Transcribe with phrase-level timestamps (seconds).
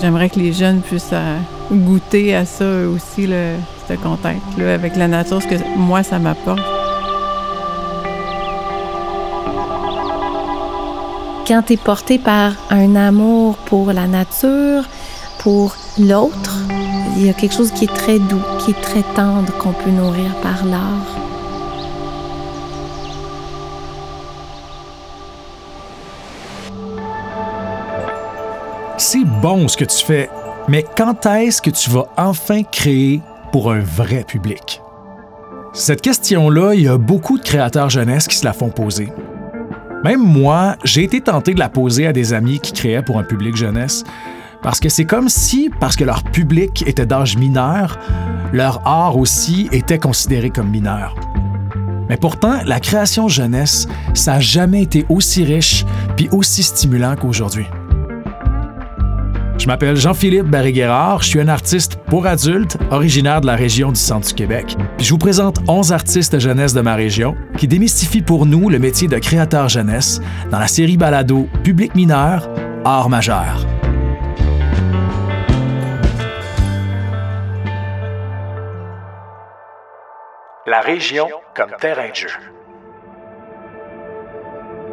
[0.00, 1.36] J'aimerais que les jeunes puissent euh,
[1.70, 6.60] goûter à ça aussi, le, ce contact avec la nature, ce que moi, ça m'apporte.
[11.46, 14.84] Quand tu es porté par un amour pour la nature,
[15.40, 16.56] pour l'autre,
[17.16, 19.90] il y a quelque chose qui est très doux, qui est très tendre, qu'on peut
[19.90, 21.19] nourrir par l'art.
[29.12, 30.30] C'est bon ce que tu fais,
[30.68, 34.80] mais quand est-ce que tu vas enfin créer pour un vrai public?
[35.72, 39.08] Cette question-là, il y a beaucoup de créateurs jeunesse qui se la font poser.
[40.04, 43.24] Même moi, j'ai été tenté de la poser à des amis qui créaient pour un
[43.24, 44.04] public jeunesse,
[44.62, 47.98] parce que c'est comme si, parce que leur public était d'âge mineur,
[48.52, 51.16] leur art aussi était considéré comme mineur.
[52.08, 55.84] Mais pourtant, la création jeunesse, ça n'a jamais été aussi riche
[56.16, 57.66] puis aussi stimulant qu'aujourd'hui.
[59.60, 64.00] Je m'appelle Jean-Philippe Barry-Guerrard, je suis un artiste pour adultes originaire de la région du
[64.00, 64.74] centre du Québec.
[64.98, 69.06] Je vous présente 11 artistes jeunesse de ma région qui démystifient pour nous le métier
[69.06, 72.48] de créateur jeunesse dans la série balado Public mineur,
[72.86, 73.66] art majeur.
[80.66, 82.28] La région comme terrain de jeu.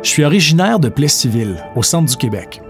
[0.03, 2.61] Je suis originaire de Plessisville, au centre du Québec.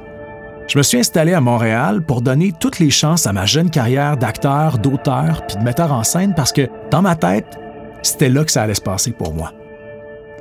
[0.68, 4.18] Je me suis installé à Montréal pour donner toutes les chances à ma jeune carrière
[4.18, 7.58] d'acteur, d'auteur puis de metteur en scène parce que, dans ma tête,
[8.02, 9.54] c'était là que ça allait se passer pour moi.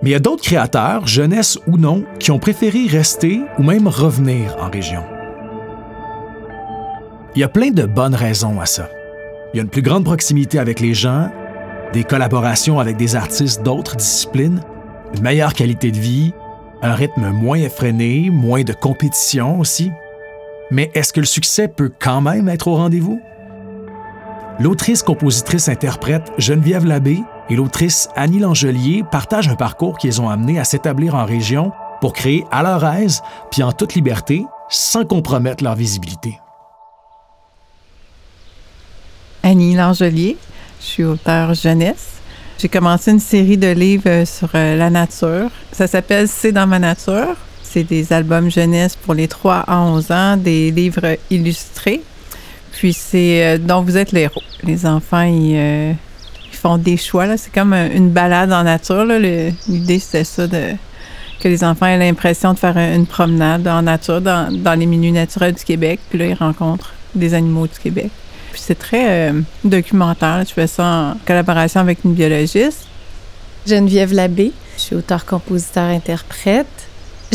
[0.02, 3.86] Mais il y a d'autres créateurs, jeunesse ou non, qui ont préféré rester ou même
[3.86, 5.02] revenir en région.
[7.36, 8.88] Il y a plein de bonnes raisons à ça.
[9.54, 11.30] Il y a une plus grande proximité avec les gens,
[11.92, 14.60] des collaborations avec des artistes d'autres disciplines,
[15.14, 16.32] une meilleure qualité de vie,
[16.82, 19.92] un rythme moins effréné, moins de compétition aussi.
[20.70, 23.20] Mais est-ce que le succès peut quand même être au rendez-vous?
[24.58, 30.28] L'autrice, compositrice, interprète Geneviève Labbé et l'autrice Annie Langelier partagent un parcours qui les ont
[30.28, 35.04] amenés à s'établir en région pour créer à leur aise puis en toute liberté sans
[35.04, 36.40] compromettre leur visibilité.
[39.42, 40.36] Annie Langelier,
[40.80, 42.14] je suis auteure jeunesse.
[42.58, 45.50] J'ai commencé une série de livres sur euh, la nature.
[45.70, 47.36] Ça s'appelle C'est dans ma nature
[47.76, 52.00] c'est des albums jeunesse pour les 3 à 11 ans, des livres illustrés.
[52.72, 54.40] Puis c'est euh, donc vous êtes les héros.
[54.62, 55.92] Les enfants, ils, euh,
[56.52, 57.36] font des choix.
[57.36, 59.04] C'est comme une balade en nature.
[59.04, 60.70] L'idée, c'était ça, de,
[61.38, 65.52] que les enfants aient l'impression de faire une promenade en nature dans, les milieux naturels
[65.52, 66.00] du Québec.
[66.08, 68.08] Puis là, ils rencontrent des animaux du Québec.
[68.52, 70.42] Puis c'est très euh, documentaire.
[70.48, 72.86] Je fais ça en collaboration avec une biologiste.
[73.66, 74.52] Geneviève Labbé.
[74.78, 76.86] Je suis auteur, compositeur, interprète.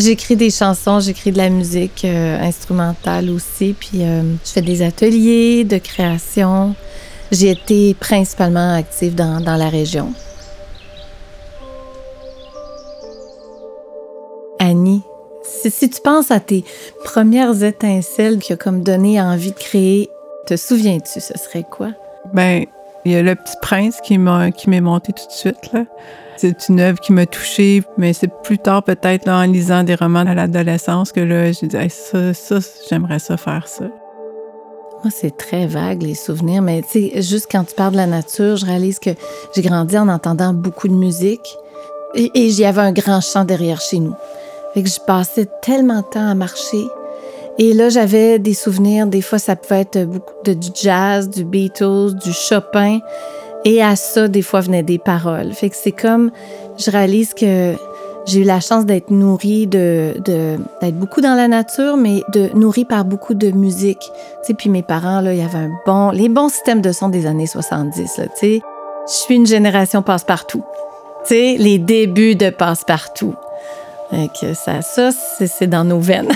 [0.02, 4.82] J'écris des chansons, j'écris de la musique euh, instrumentale aussi, puis euh, je fais des
[4.82, 6.74] ateliers de création.
[7.30, 10.12] J'ai été principalement active dans, dans la région.
[14.58, 15.02] Annie,
[15.44, 16.64] si, tu penses à tes
[17.04, 20.10] premières étincelles qui ont comme donné envie de créer,
[20.46, 21.90] te souviens-tu, ce serait quoi?
[22.34, 22.64] Ben,
[23.04, 25.84] il y a le petit prince qui m'est monté tout de suite, là.
[26.42, 30.26] C'est une œuvre qui m'a touchée, mais c'est plus tard peut-être en lisant des romans
[30.26, 32.58] à l'adolescence que là, j'ai dit ça, ça
[32.90, 33.84] j'aimerais ça faire ça.
[33.84, 38.08] Moi, c'est très vague, les souvenirs, mais tu sais, juste quand tu parles de la
[38.08, 39.10] nature, je réalise que
[39.54, 41.56] j'ai grandi en entendant beaucoup de musique
[42.16, 44.16] et, j'y avais un grand champ derrière chez nous.
[44.74, 46.88] Fait que je passais tellement de temps à marcher.
[47.60, 51.44] Et là, j'avais des souvenirs, des fois, ça pouvait être beaucoup de, du jazz, du
[51.44, 52.98] Beatles, du Chopin.
[53.64, 55.52] Et à ça, des fois, venaient des paroles.
[55.52, 56.30] Fait que c'est comme,
[56.78, 57.74] je réalise que
[58.26, 62.84] j'ai eu la chance d'être nourrie de, d'être beaucoup dans la nature, mais de nourrie
[62.84, 64.00] par beaucoup de musique.
[64.00, 66.92] Tu sais, puis mes parents, là, il y avait un bon, les bons systèmes de
[66.92, 68.60] son des années 70, là, tu sais.
[69.06, 70.62] Je suis une génération passe-partout.
[71.24, 73.34] Tu sais, les débuts de passe-partout.
[74.40, 76.32] que ça, ça, c'est, dans nos veines.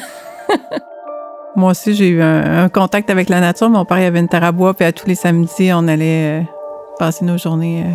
[1.56, 3.70] Moi aussi, j'ai eu un, contact avec la nature.
[3.70, 6.40] Mon père, il avait une terre à bois, puis à tous les samedis, on allait
[6.40, 6.55] euh,
[6.98, 7.90] passer nos journées euh,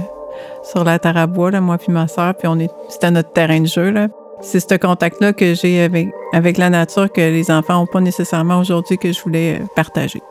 [0.63, 3.31] sur la terre à bois, là, moi puis ma soeur, puis on est, c'était notre
[3.33, 3.89] terrain de jeu.
[3.92, 4.07] Là.
[4.42, 8.59] C'est ce contact-là que j'ai avec, avec la nature que les enfants n'ont pas nécessairement
[8.59, 10.21] aujourd'hui que je voulais euh, partager.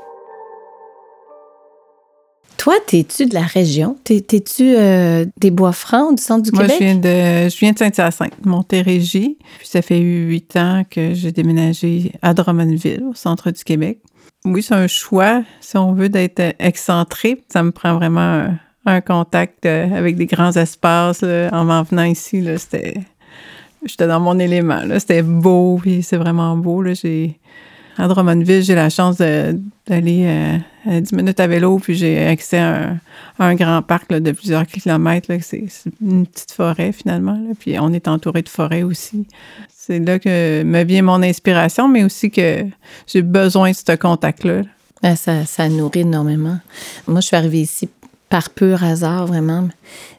[2.61, 3.97] Toi, t'es-tu de la région?
[4.05, 6.77] T'es-tu euh, des Bois-Francs, du centre du Moi, Québec?
[6.79, 9.39] je viens de, je viens de Saint-Hyacinthe, Montérégie.
[9.59, 14.01] Puis ça fait huit ans que j'ai déménagé à Drummondville, au centre du Québec.
[14.45, 17.43] Oui, c'est un choix, si on veut, d'être excentré.
[17.49, 18.47] Ça me prend vraiment
[18.87, 21.23] un, contact euh, avec des grands espaces.
[21.23, 22.95] En m'en venant ici, c'était,
[23.85, 24.81] j'étais dans mon élément.
[24.99, 26.83] C'était beau, puis c'est vraiment beau.
[26.95, 27.39] J'ai
[27.99, 32.97] à Drummondville, j'ai la chance d'aller à 10 minutes à vélo, puis j'ai accès à
[33.39, 35.29] un, grand parc de plusieurs kilomètres.
[35.43, 35.67] C'est
[36.01, 37.39] une petite forêt finalement.
[37.59, 39.27] puis on est entouré de forêts aussi.
[39.91, 42.65] C'est là que me vient mon inspiration, mais aussi que
[43.09, 44.63] j'ai besoin de ce contact-là.
[45.03, 46.59] Ah, ça, ça nourrit énormément.
[47.09, 47.89] Moi, je suis arrivée ici
[48.29, 49.69] par pur hasard, vraiment.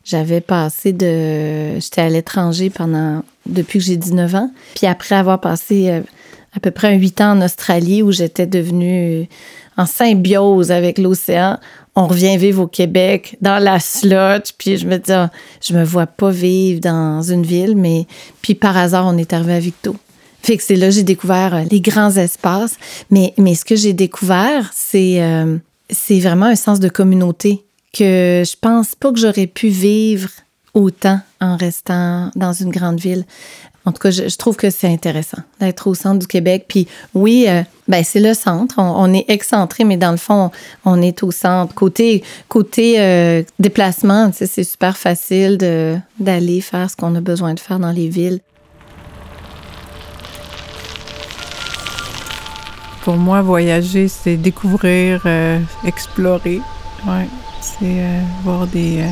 [0.04, 1.80] J'avais passé de...
[1.80, 3.24] J'étais à l'étranger pendant...
[3.46, 4.52] depuis que j'ai 19 ans.
[4.76, 6.02] Puis après avoir passé euh,
[6.54, 9.30] à peu près 8 ans en Australie, où j'étais devenue
[9.78, 11.60] en symbiose avec l'océan,
[11.96, 15.30] on revient vivre au Québec, dans la slot, puis je me dis, ah,
[15.62, 18.08] je me vois pas vivre dans une ville, mais
[18.42, 19.96] puis par hasard, on est arrivé à Victo.
[20.42, 22.78] Fait que c'est là j'ai découvert euh, les grands espaces,
[23.10, 25.58] mais, mais ce que j'ai découvert, c'est euh,
[25.90, 27.64] c'est vraiment un sens de communauté
[27.94, 30.30] que je pense pas que j'aurais pu vivre
[30.74, 33.26] autant en restant dans une grande ville.
[33.86, 36.66] En tout cas, je, trouve que c'est intéressant d'être au centre du Québec.
[36.68, 38.76] Puis oui, euh, ben c'est le centre.
[38.78, 40.52] On, est excentré, mais dans le fond,
[40.86, 41.74] on est au centre.
[41.74, 45.58] Côté côté euh, déplacement, c'est super facile
[46.20, 48.40] d'aller faire ce qu'on a besoin de faire dans les villes.
[53.04, 56.62] Pour moi, voyager, c'est découvrir, euh, explorer.
[57.08, 57.28] Ouais
[57.62, 58.04] c'est
[58.44, 59.04] voir des.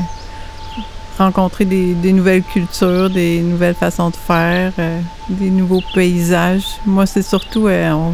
[1.19, 4.99] Euh, rencontrer des, nouvelles cultures, des nouvelles façons de faire, euh,
[5.29, 6.65] des nouveaux paysages.
[6.85, 7.67] Moi, c'est surtout.
[7.67, 8.13] On,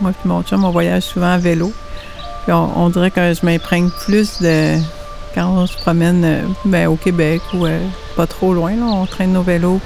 [0.00, 1.72] moi et mon on voyage souvent à vélo.
[2.48, 4.78] on, dirait que je m'imprègne plus de.
[5.34, 7.66] Quand on se promène ben, au Québec ou
[8.16, 9.80] pas trop loin, on traîne nos vélos.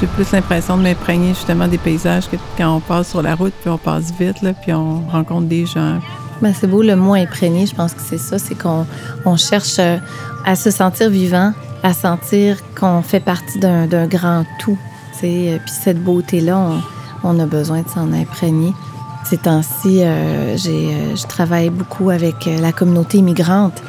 [0.00, 3.52] J'ai plus l'impression de m'imprégner justement des paysages que quand on passe sur la route,
[3.60, 6.00] puis on passe vite, là, puis on rencontre des gens.
[6.42, 8.84] Ben, c'est beau le mot imprégné, je pense que c'est ça, c'est qu'on
[9.24, 9.98] on cherche euh,
[10.44, 11.52] à se sentir vivant,
[11.84, 14.76] à sentir qu'on fait partie d'un grand tout.
[15.22, 16.80] Euh, puis cette beauté-là,
[17.22, 18.72] on, a besoin de s'en imprégner.
[19.24, 23.80] Ces temps-ci, euh, je travaille beaucoup avec la communauté immigrante.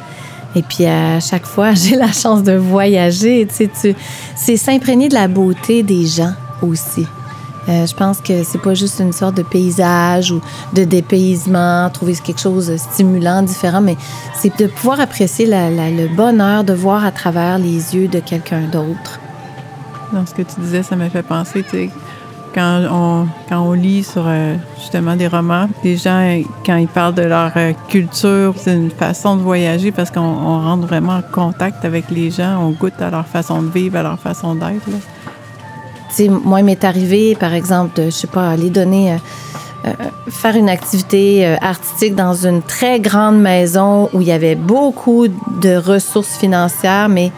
[0.54, 3.48] Et puis à chaque fois, j'ai la chance de voyager.
[3.48, 3.96] Tu sais,
[4.36, 7.04] c'est s'imprégner de la beauté des gens aussi.
[7.68, 10.40] Euh, je pense que c'est pas juste une sorte de paysage ou
[10.74, 13.96] de dépaysement, trouver quelque chose de stimulant, différent, mais
[14.34, 19.20] c'est de pouvoir apprécier le bonheur de voir à travers les yeux de quelqu'un d'autre.
[20.12, 21.90] Dans ce que tu disais, ça m'a fait penser, tu sais,
[22.54, 27.14] quand on, quand on lit sur euh, justement des romans, des gens, quand ils parlent
[27.14, 31.84] de leur euh, culture, c'est une façon de voyager parce qu'on rentre vraiment en contact
[31.84, 34.88] avec les gens, on goûte à leur façon de vivre, à leur façon d'être
[36.28, 39.16] moi, il m'est arrivé, par exemple, de, je sais pas, aller donner, euh,
[39.86, 39.92] euh,
[40.28, 45.28] faire une activité euh, artistique dans une très grande maison où il y avait beaucoup
[45.28, 47.32] de ressources financières, mais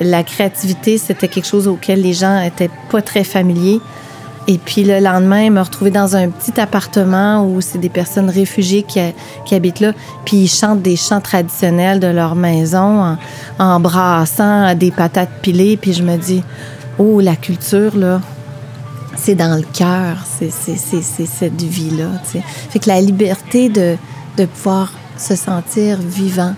[0.00, 3.80] la créativité, c'était quelque chose auquel les gens étaient pas très familiers.
[4.46, 8.84] Et puis le lendemain, me retrouver dans un petit appartement où c'est des personnes réfugiées
[8.84, 9.00] qui,
[9.52, 9.94] habitent là,
[10.24, 13.18] puis ils chantent des chants traditionnels de leur maison en,
[13.58, 16.44] en brassant des patates pilées, puis je me dis,
[16.98, 18.20] Oh, la culture, là,
[19.16, 22.10] c'est dans le cœur, c'est cette vie-là.
[22.70, 23.96] Fait que la liberté de,
[24.36, 26.54] de pouvoir se sentir vivant,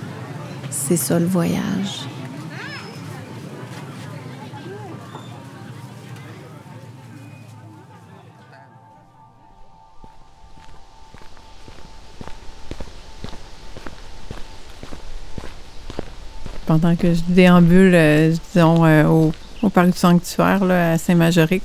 [0.70, 2.06] c'est ça le voyage.
[16.70, 21.62] pendant que je déambule, euh, disons, euh, au au parc du sanctuaire là, à Saint-Majorique.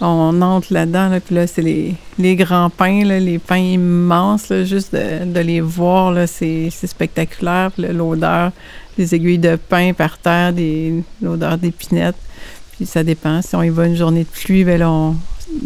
[0.00, 4.92] On entre là-dedans, là, puis là, c'est les, grands pins, là, les pins immenses, juste
[4.92, 7.70] de, les voir, c'est, spectaculaire.
[7.78, 8.50] l'odeur
[8.98, 10.52] des aiguilles de pin par terre,
[11.20, 12.16] l'odeur d'épinettes.
[12.72, 13.42] Puis ça dépend.
[13.42, 15.14] Si on y va une journée de pluie, bien on,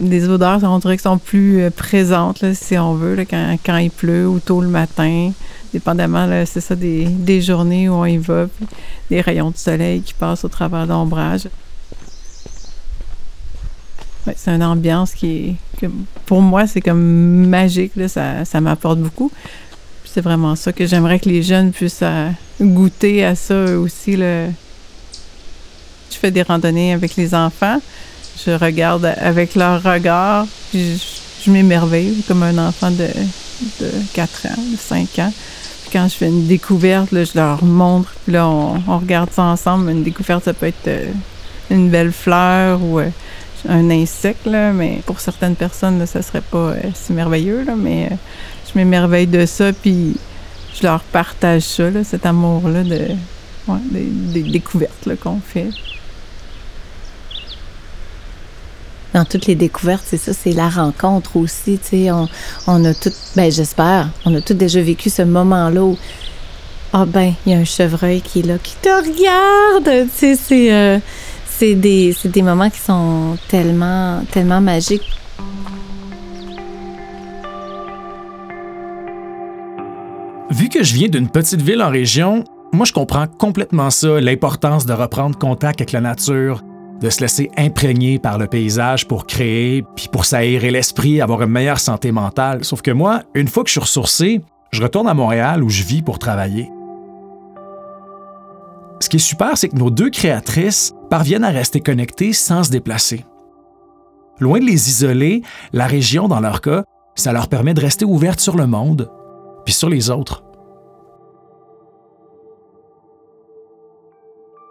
[0.00, 4.26] les odeurs, on dirait qu'elles sont plus euh, présentes, si on veut, quand, il pleut
[4.26, 5.32] ou tôt le matin
[5.72, 8.46] dépendamment, c'est ça, des, des, journées où on y va,
[9.10, 11.48] des rayons de soleil qui passent au travers de l'ombrage.
[14.34, 15.90] c'est une ambiance qui est,
[16.24, 19.30] pour moi, c'est comme magique, ça, ça m'apporte beaucoup.
[20.04, 22.30] c'est vraiment ça que j'aimerais que les jeunes puissent euh,
[22.60, 24.14] goûter à ça aussi.
[24.16, 24.50] Je
[26.10, 27.80] fais des randonnées avec les enfants,
[28.44, 31.00] je regarde avec leur regard, puis
[31.44, 33.06] je, m'émerveille comme un enfant de,
[33.80, 35.32] de 4 ans, de 5 ans
[35.92, 39.90] quand je fais une découverte, je leur montre, puis là, on, regarde ça ensemble.
[39.90, 41.06] Une découverte, ça peut être euh,
[41.70, 43.08] une belle fleur ou euh,
[43.68, 48.10] un insecte, mais pour certaines personnes, ça serait pas euh, si merveilleux, mais
[48.68, 50.16] je m'émerveille de ça, puis
[50.78, 53.08] je leur partage ça, cet amour-là de,
[53.88, 55.70] des découvertes qu'on fait.
[59.14, 61.78] Dans toutes les découvertes, c'est ça, c'est la rencontre aussi.
[61.78, 62.28] Tu sais, on,
[62.66, 65.96] on a tout, ben j'espère, on a tous déjà vécu ce moment-là où
[66.92, 70.08] ah ben, il y a un chevreuil qui est là, qui te regarde.
[70.08, 70.98] Tu sais, c'est euh,
[71.58, 75.10] c'est des, des moments qui sont tellement, tellement magiques.
[80.50, 84.86] Vu que je viens d'une petite ville en région, moi je comprends complètement ça, l'importance
[84.86, 86.62] de reprendre contact avec la nature,
[87.00, 91.50] de se laisser imprégner par le paysage pour créer, puis pour s'aérer l'esprit, avoir une
[91.50, 92.64] meilleure santé mentale.
[92.64, 94.40] Sauf que moi, une fois que je suis ressourcé,
[94.72, 96.70] je retourne à Montréal où je vis pour travailler.
[99.00, 102.70] Ce qui est super, c'est que nos deux créatrices parviennent à rester connectées sans se
[102.70, 103.24] déplacer.
[104.40, 106.84] Loin de les isoler, la région, dans leur cas,
[107.14, 109.10] ça leur permet de rester ouvertes sur le monde,
[109.64, 110.45] puis sur les autres.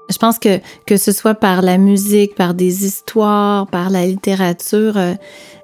[0.09, 4.97] Je pense que que ce soit par la musique, par des histoires, par la littérature,
[4.97, 5.13] euh,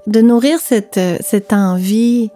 [0.07, 2.31] de nourrir cette, euh, cette envie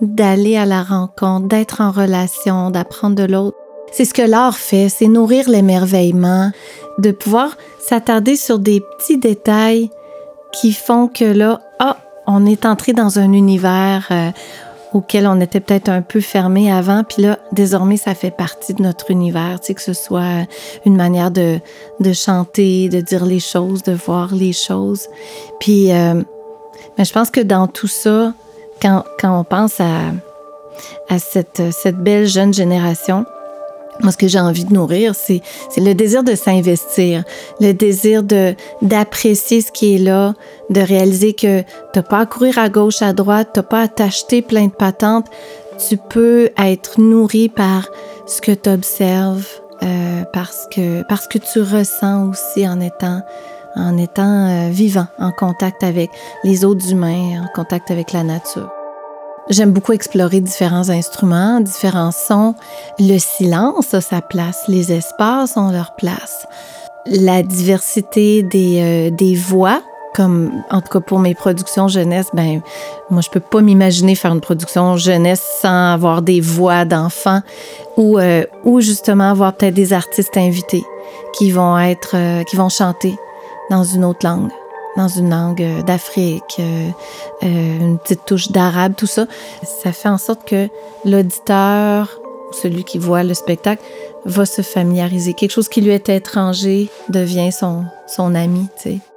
[0.00, 3.56] d'aller à la rencontre, d'être en relation, d'apprendre de l'autre.
[3.92, 6.50] C'est ce que l'art fait, c'est nourrir l'émerveillement,
[6.98, 9.90] de pouvoir s'attarder sur des petits détails
[10.52, 14.30] qui font que là, ah, on est entré dans un univers euh,
[14.94, 18.82] auquel on était peut-être un peu fermé avant, puis là, désormais, ça fait partie de
[18.82, 20.46] notre univers, tu sais, que ce soit
[20.86, 21.58] une manière de,
[22.00, 25.08] de chanter, de dire les choses, de voir les choses.
[25.58, 26.22] Puis, euh,
[26.96, 28.32] mais je pense que dans tout ça,
[28.80, 30.12] quand, quand on pense à,
[31.08, 33.26] à cette, cette belle jeune génération,
[34.02, 35.40] moi, ce que j'ai envie de nourrir, c'est,
[35.76, 37.24] le désir de s'investir,
[37.60, 38.22] le désir
[38.82, 40.34] d'apprécier ce qui est là,
[40.70, 44.42] de réaliser que t'as pas à courir à gauche, à droite, t'as pas à t'acheter
[44.42, 45.26] plein de patentes.
[45.88, 47.88] Tu peux être nourri par
[48.26, 49.46] ce que tu observes,
[49.82, 53.20] euh, parce, que, parce que tu ressens aussi en étant,
[53.76, 56.10] en étant euh, vivant, en contact avec
[56.42, 58.70] les autres humains, en contact avec la nature.
[59.50, 62.54] J'aime beaucoup explorer différents instruments, différents sons.
[62.98, 66.46] Le silence a sa place, les espaces ont leur place.
[67.06, 69.82] La diversité des, euh, des voix,
[70.14, 72.62] comme en tout cas pour mes productions jeunesse, ben
[73.10, 77.42] moi je peux pas m'imaginer faire une production jeunesse sans avoir des voix d'enfants
[77.98, 80.84] ou euh, ou justement avoir peut-être des artistes invités
[81.36, 83.14] qui vont être euh, qui vont chanter
[83.68, 84.50] dans une autre langue
[84.96, 86.88] dans une langue euh, d'Afrique, euh,
[87.42, 89.26] euh, une petite touche d'arabe, tout ça,
[89.62, 90.68] ça fait en sorte que
[91.04, 92.20] l'auditeur,
[92.52, 93.82] celui qui voit le spectacle,
[94.24, 95.34] va se familiariser.
[95.34, 99.13] Quelque chose qui lui est étranger devient son, son ami, tu sais.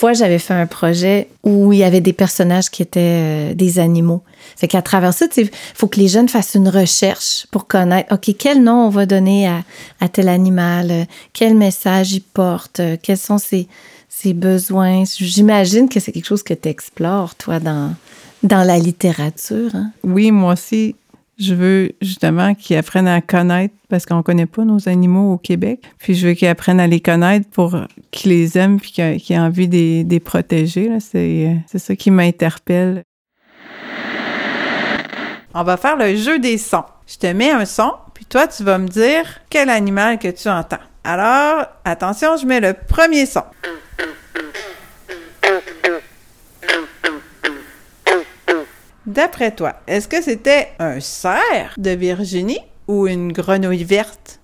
[0.00, 3.78] Fois, j'avais fait un projet où il y avait des personnages qui étaient euh, des
[3.78, 4.22] animaux.
[4.56, 8.34] Fait qu'à travers ça, il faut que les jeunes fassent une recherche pour connaître, OK,
[8.38, 11.04] quel nom on va donner à, tel animal, euh,
[11.34, 13.68] quel message il porte, euh, quels sont ses,
[14.32, 15.04] besoins.
[15.18, 17.94] J'imagine que c'est quelque chose que tu explores, toi, dans,
[18.42, 19.74] dans la littérature.
[19.74, 19.92] Hein?
[20.02, 20.94] Oui, moi aussi,
[21.40, 25.82] je veux justement qu'ils apprennent à connaître parce qu'on connaît pas nos animaux au Québec.
[25.98, 27.76] Puis je veux qu'ils apprennent à les connaître pour
[28.10, 30.90] qu'ils les aiment puis qu'ils aient envie de les protéger.
[31.00, 33.02] C'est ça qui m'interpelle.
[35.54, 36.84] On va faire le jeu des sons.
[37.06, 40.48] Je te mets un son, puis toi, tu vas me dire quel animal que tu
[40.48, 40.78] entends.
[41.02, 43.42] Alors, attention, je mets le premier son.
[49.10, 54.38] D'après toi, est-ce que c'était un cerf de Virginie ou une grenouille verte?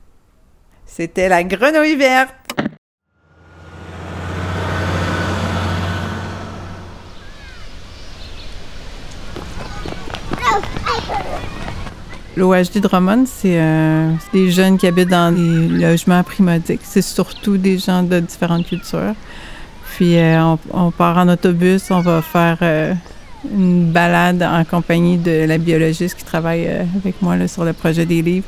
[0.86, 2.34] C'était la grenouille verte.
[12.36, 16.80] L'OHD Drummond, euh, c'est des jeunes qui habitent dans des logements primodiques.
[16.82, 19.14] C'est surtout des gens de différentes cultures.
[19.94, 22.94] Puis euh, on, part en autobus, on va faire euh,
[23.52, 27.72] une balade en compagnie de la biologiste qui travaille euh, avec moi là, sur le
[27.72, 28.46] projet des livres,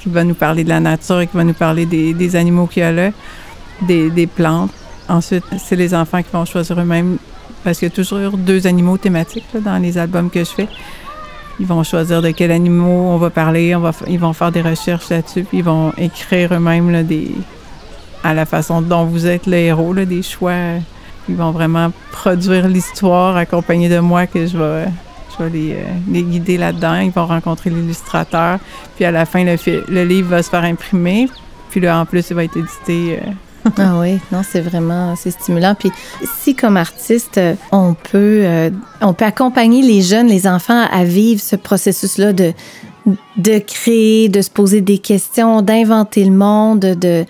[0.00, 2.82] qui va nous parler de la nature et qui va nous parler des, animaux qu'il
[2.82, 3.10] y a là,
[3.82, 4.70] des, plantes.
[5.08, 7.18] Ensuite, c'est les enfants qui vont choisir eux-mêmes,
[7.64, 10.68] parce qu'il y a toujours deux animaux thématiques dans les albums que je fais.
[11.60, 14.62] Ils vont choisir de quels animaux on va parler, on va, ils vont faire des
[14.62, 17.32] recherches là-dessus, puis ils vont écrire eux-mêmes des,
[18.22, 20.52] à la façon dont vous êtes le héros, là, des choix
[21.28, 24.86] ils vont vraiment produire l'histoire accompagnée de moi que je vais,
[25.40, 26.96] euh, les guider là-dedans.
[26.96, 28.58] Ils vont rencontrer l'illustrateur.
[28.96, 31.28] Puis à la fin, le, livre va se faire imprimer.
[31.70, 33.20] Puis là, en plus, il va être édité.
[33.22, 35.74] euh, Ah oui, non, c'est vraiment c'est stimulant.
[35.78, 35.92] Puis
[36.40, 38.70] si comme artiste, euh, on peut
[39.00, 42.52] on peut accompagner les jeunes, les enfants à vivre ce processus-là de
[43.36, 47.24] de créer, de se poser des questions, d'inventer le monde, de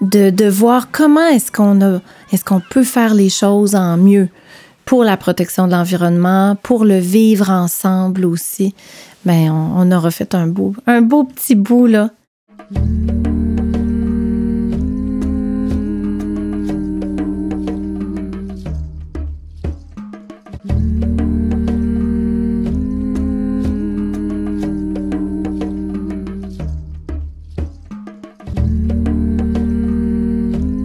[0.00, 2.00] de, de voir comment est-ce qu'on a
[2.32, 4.28] est-ce qu'on peut faire les choses en mieux
[4.84, 8.74] pour la protection de l'environnement, pour le vivre ensemble aussi.
[9.24, 12.10] Ben on, on aura fait un beau un beau petit bout là.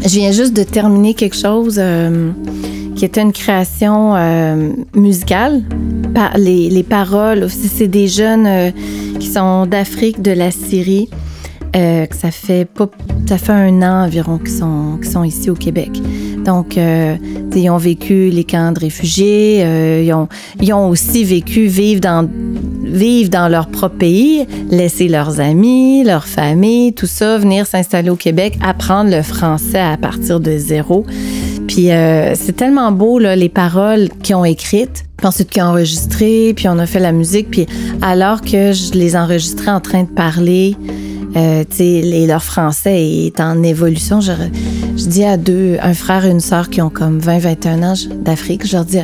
[0.04, 2.32] Je viens juste de terminer quelque chose euh,
[2.96, 5.62] qui était une création euh, musicale.
[6.36, 8.72] Les, les paroles, c'est des jeunes euh,
[9.20, 11.08] qui sont d'Afrique, de la Syrie,
[11.74, 12.90] que ça fait pas,
[13.28, 16.02] ça fait un an environ qu'ils sont, qu'ils sont ici au Québec.
[16.46, 17.16] Donc, euh,
[17.56, 20.28] ils ont vécu les camps de réfugiés, euh,
[20.60, 22.28] ils, ont, aussi vécu vivre dans,
[22.84, 28.16] vivre dans leur propre pays, laisser leurs amis, leur famille, tout ça, venir s'installer au
[28.16, 31.06] Québec, apprendre le français à partir de zéro.
[31.68, 36.54] Puis euh, c'est tellement beau, là, les paroles qu'ils ont écrites, ensuite qu'ils ont enregistrées,
[36.56, 37.50] puis on a fait la musique.
[37.52, 37.66] Puis
[38.02, 40.76] alors que je les enregistrais en train de parler,
[41.36, 44.20] euh, les- leur français est en évolution.
[44.22, 44.32] Je,
[44.98, 47.94] je dis à deux, un frère et une sœur qui ont comme 20-21 ans
[48.24, 49.00] d'Afrique, je leur dis,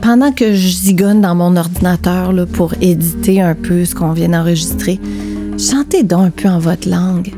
[0.00, 4.30] pendant que je zigonne dans mon ordinateur là, pour éditer un peu ce qu'on vient
[4.30, 5.00] d'enregistrer,
[5.58, 7.32] chantez donc un peu en votre langue.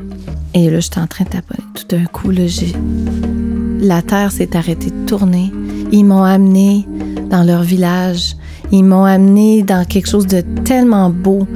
[0.55, 1.57] Et là, j'étais en train de taper.
[1.75, 2.73] Tout d'un coup, là, j'ai...
[3.81, 5.53] La terre s'est arrêtée de tourner.
[5.91, 6.87] Ils m'ont amené
[7.29, 8.37] dans leur village.
[8.71, 11.47] Ils m'ont amené dans quelque chose de tellement beau.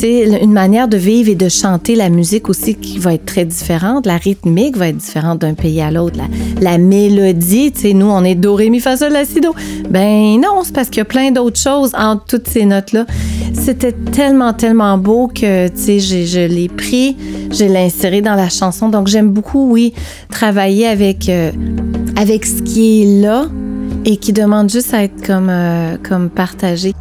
[0.00, 3.44] C'est une manière de vivre et de chanter la musique aussi qui va être très
[3.44, 4.06] différente.
[4.06, 6.18] La rythmique va être différente d'un pays à l'autre.
[6.62, 9.54] La, mélodie, tu sais, nous, on est do, ré, mi, fa, sol, la, si, do.
[9.90, 13.04] Ben non, c'est parce qu'il y a plein d'autres choses entre toutes ces notes-là.
[13.52, 17.18] C'était tellement, tellement beau que, tu sais, je l'ai pris,
[17.50, 18.88] je l'ai inséré dans la chanson.
[18.88, 19.92] Donc, j'aime beaucoup, oui,
[20.30, 21.52] travailler avec, euh,
[22.16, 23.48] avec ce qui est là
[24.06, 26.94] et qui demande juste à être comme, euh, comme partagé.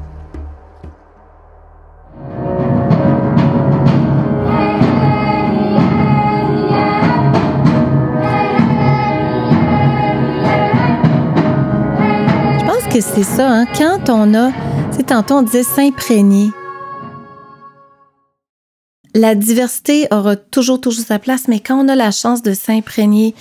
[13.01, 13.65] C'est ça, hein?
[13.77, 14.51] Quand on a,
[14.91, 16.49] sais, tantôt on disait s'imprégner.
[19.15, 23.33] La diversité aura toujours, toujours sa place, mais quand on a la chance de s'imprégner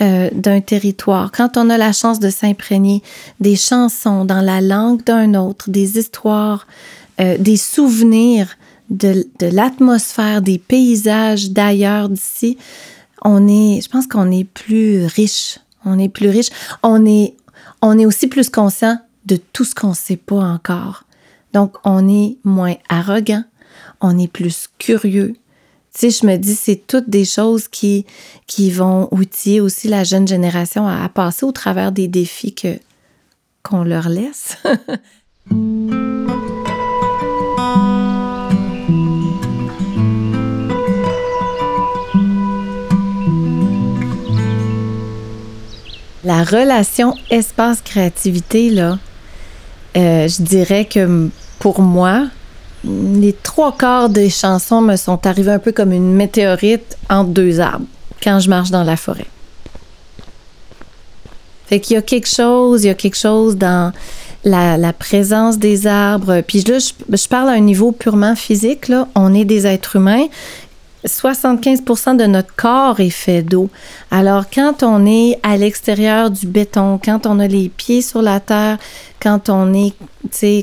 [0.00, 3.02] euh, d'un territoire, quand on a la chance de s'imprégner
[3.40, 6.66] des chansons dans la langue d'un autre, des histoires,
[7.20, 8.48] euh, des souvenirs
[8.90, 12.56] de, de l'atmosphère, des paysages d'ailleurs d'ici,
[13.22, 15.58] on est, je pense qu'on est plus riche.
[15.84, 16.50] On est plus riche.
[16.82, 17.34] On est,
[17.82, 21.04] on est aussi plus conscient de tout ce qu'on ne sait pas encore.
[21.52, 23.44] Donc, on est moins arrogant,
[24.00, 25.34] on est plus curieux.
[25.94, 28.04] Tu sais, je me dis, c'est toutes des choses qui,
[28.46, 32.78] qui vont outiller aussi la jeune génération à, à passer au travers des défis que,
[33.62, 34.58] qu'on leur laisse.
[46.26, 48.98] La relation espace-créativité, là,
[49.96, 51.28] euh, je dirais que
[51.58, 52.26] pour moi,
[52.84, 57.60] les trois quarts des chansons me sont arrivées un peu comme une météorite entre deux
[57.60, 57.86] arbres
[58.22, 59.26] quand je marche dans la forêt.
[61.66, 63.92] Fait qu'il y a quelque chose, il y a quelque chose dans
[64.44, 66.40] la, présence des arbres.
[66.46, 68.88] Puis là, je, je parle à un niveau purement physique.
[68.88, 69.08] Là.
[69.16, 70.26] On est des êtres humains.
[71.06, 73.70] 75% de notre corps est fait d'eau.
[74.10, 78.40] Alors, quand on est à l'extérieur du béton, quand on a les pieds sur la
[78.40, 78.78] terre,
[79.20, 79.94] quand on est,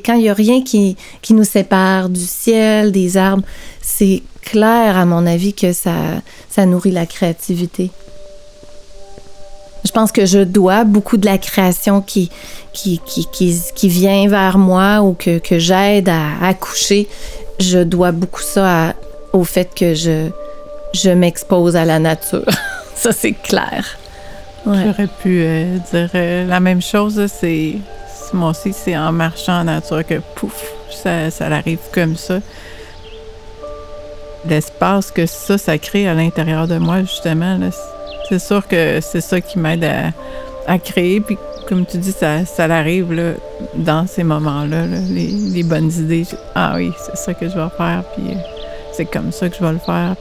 [0.05, 3.43] quand il n'y a rien qui, qui nous sépare du ciel, des arbres,
[3.81, 5.95] c'est clair, à mon avis, que ça,
[6.49, 7.91] ça nourrit la créativité.
[9.85, 12.29] Je pense que je dois beaucoup de la création qui,
[12.71, 17.09] qui, qui, qui, qui vient vers moi ou que, que j'aide à accoucher.
[17.59, 18.93] Je dois beaucoup ça à,
[19.33, 22.45] au fait que je, m'expose à la nature.
[22.95, 23.97] ça, c'est clair.
[24.65, 27.21] J'aurais pu euh, dire euh, la même chose.
[27.27, 27.75] C'est
[28.33, 32.39] moi aussi, c'est en marchant en nature que pouf, ça, ça arrive comme ça.
[34.47, 37.59] L'espace que ça, ça crée à l'intérieur de moi, justement,
[38.27, 40.11] c'est- sûr que c'est ça qui m'aide à,
[40.65, 41.21] à créer.
[41.21, 43.33] Puis comme tu dis, ça, ça arrive là,
[43.75, 46.25] dans ces moments-là, là, les, bonnes idées.
[46.55, 48.52] Ah oui, c'est ça que je vais faire, puis euh,
[48.93, 50.15] c'est comme ça que je vais le faire.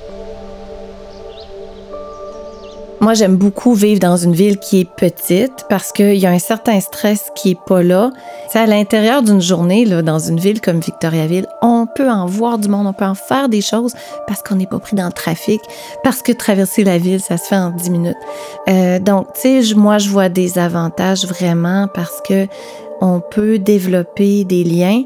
[3.03, 6.39] Moi, j'aime beaucoup vivre dans une ville qui est petite parce qu'il y a un
[6.39, 8.13] certain stress qui est pas là.
[8.49, 12.59] C'est à l'intérieur d'une journée, là, dans une ville comme Victoriaville, on peut en voir
[12.59, 13.93] du monde, on peut en faire des choses
[14.29, 15.61] parce qu'on n'est pas pris dans le trafic,
[16.05, 18.17] parce que traverser la ville, ça se fait en 10 minutes.
[18.69, 22.47] Euh, donc, tu sais, moi, je vois des avantages vraiment parce que
[23.01, 25.03] on peut développer des liens,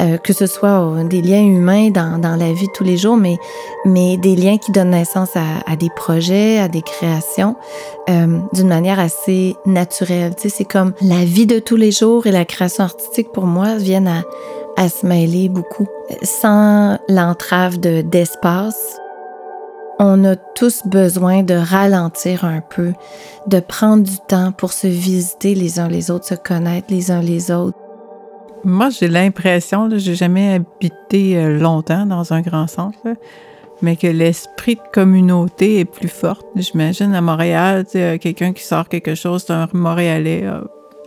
[0.00, 2.96] euh, que ce soit euh, des liens humains dans, dans la vie de tous les
[2.96, 3.36] jours, mais
[3.84, 7.56] mais des liens qui donnent naissance à, à des projets, à des créations,
[8.08, 10.34] euh, d'une manière assez naturelle.
[10.36, 13.46] Tu sais, c'est comme la vie de tous les jours et la création artistique pour
[13.46, 14.22] moi viennent à,
[14.76, 15.88] à se mêler beaucoup,
[16.22, 18.98] sans l'entrave de d'espace.
[19.98, 22.92] On a tous besoin de ralentir un peu,
[23.48, 27.20] de prendre du temps pour se visiter les uns les autres, se connaître les uns
[27.20, 27.87] les autres.
[28.64, 32.98] Moi, j'ai l'impression, j'ai jamais habité euh, longtemps dans un grand centre,
[33.82, 36.42] mais que l'esprit de communauté est plus fort.
[36.56, 40.42] J'imagine à Montréal, euh, quelqu'un qui sort quelque chose, c'est un Montréalais.
[40.44, 40.60] euh,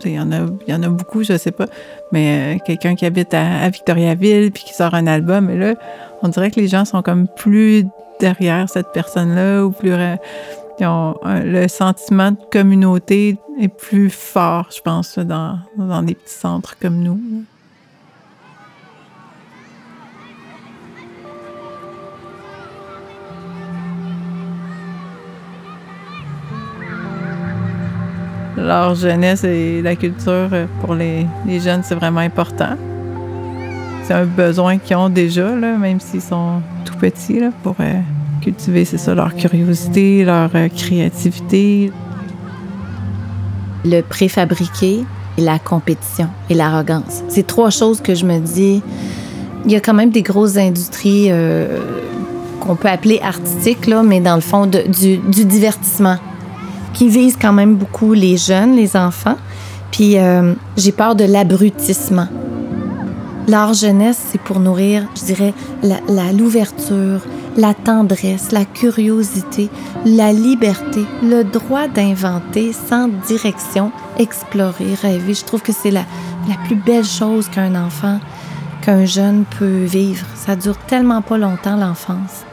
[0.04, 1.66] Il y, en a, y en a beaucoup, je sais pas.
[2.10, 5.74] Mais quelqu'un qui habite à, à Victoriaville puis qui sort un album, et là,
[6.22, 7.84] on dirait que les gens sont comme plus
[8.18, 9.92] derrière cette personne-là ou plus.
[10.80, 11.12] Euh,
[11.44, 16.98] le sentiment de communauté est plus fort, je pense, dans, dans des petits centres comme
[17.00, 17.20] nous.
[28.56, 32.76] Leur jeunesse et la culture euh, pour les, les jeunes, c'est vraiment important.
[34.04, 38.00] C'est un besoin qu'ils ont déjà, là, même s'ils sont tout petits, là, pour euh,
[38.42, 41.90] cultiver, c'est ça, leur curiosité, leur euh, créativité.
[43.84, 45.04] le préfabriqué
[45.38, 47.22] la compétition et l'arrogance.
[47.28, 48.82] C'est trois choses que je me dis.
[49.64, 51.78] Il y a quand même des grosses industries euh,
[52.60, 56.16] qu'on peut appeler artistiques, là, mais dans le fond, du, du divertissement,
[56.92, 59.36] qui visent quand même beaucoup les jeunes, les enfants.
[59.90, 62.28] Puis euh, j'ai peur de l'abrutissement.
[63.48, 67.20] L'art jeunesse, c'est pour nourrir, je dirais, la- la- l'ouverture,
[67.56, 69.68] la, tendresse, la curiosité,
[70.04, 75.34] la liberté, le droit d'inventer sans direction, explorer, rêver.
[75.34, 76.04] Je trouve que c'est la,
[76.48, 78.20] la plus belle chose qu'un enfant,
[78.82, 80.26] qu'un jeune peut vivre.
[80.34, 82.44] Ça dure tellement pas longtemps, l'enfance.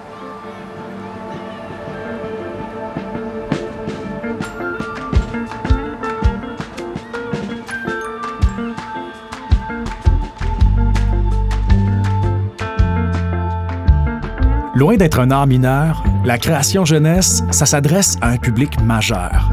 [14.80, 19.52] Loin d'être un art mineur, la création jeunesse, ça s'adresse à un public majeur.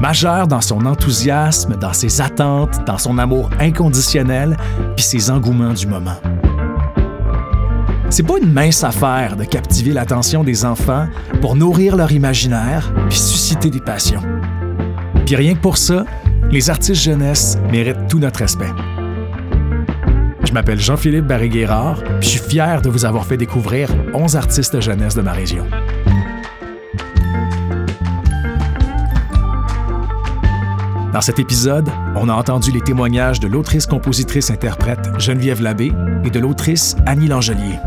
[0.00, 4.56] Majeur dans son enthousiasme, dans ses attentes, dans son amour inconditionnel,
[4.96, 6.16] puis ses engouements du moment.
[8.10, 11.06] C'est pas une mince affaire de captiver l'attention des enfants
[11.40, 14.22] pour nourrir leur imaginaire puis susciter des passions.
[15.24, 16.04] Puis rien que pour ça,
[16.50, 18.72] les artistes jeunesse méritent tout notre respect.
[20.46, 24.80] Je m'appelle Jean-Philippe Barré-Guérard, puis je suis fier de vous avoir fait découvrir 11 artistes
[24.80, 25.66] jeunesse de ma région.
[31.12, 35.90] Dans cet épisode, on a entendu les témoignages de l'autrice, compositrice, interprète Geneviève Labbé
[36.24, 37.78] et de l'autrice Annie Langelier.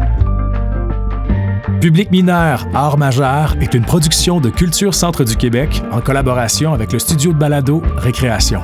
[1.80, 6.91] Public mineur, art majeur est une production de Culture Centre du Québec en collaboration avec
[6.91, 8.63] le studio de balado Récréation.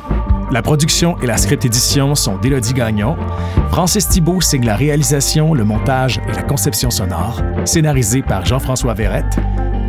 [0.52, 3.18] La production et la script édition sont d'Élodie Gagnon.
[3.72, 9.40] Francis Thibault signe la réalisation, le montage et la conception sonore, scénarisé par Jean-François Verrette.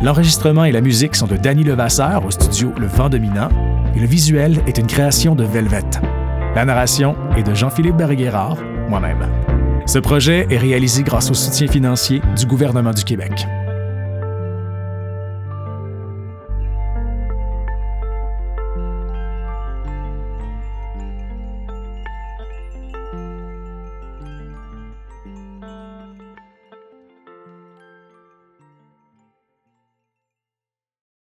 [0.01, 3.49] L'enregistrement et la musique sont de Danny Levasseur au studio Le Vent Dominant
[3.95, 5.85] et le visuel est une création de Velvet.
[6.55, 8.57] La narration est de Jean-Philippe Barré-Guérard,
[8.89, 9.27] moi-même.
[9.85, 13.47] Ce projet est réalisé grâce au soutien financier du gouvernement du Québec.